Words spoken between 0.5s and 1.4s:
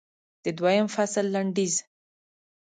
دویم فصل